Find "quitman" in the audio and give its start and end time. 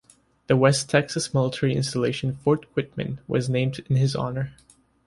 2.73-3.19